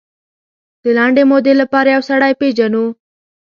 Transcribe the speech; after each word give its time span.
د 0.83 0.85
لنډې 0.97 1.23
مودې 1.31 1.53
لپاره 1.61 1.89
یو 1.95 2.03
سړی 2.09 2.33
پېژنو. 2.39 2.85